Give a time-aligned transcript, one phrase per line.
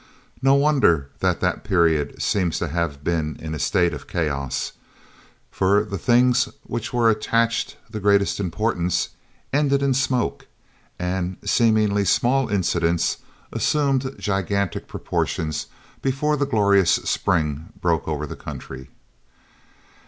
[0.41, 4.71] No wonder that that period seems to have been in a state of chaos,
[5.51, 9.09] for the things to which we attached the greatest importance
[9.53, 10.47] "ended in smoke,"
[10.97, 13.17] and seemingly small incidents
[13.53, 15.67] assumed gigantic proportions
[16.01, 18.89] before the glorious spring broke over the country.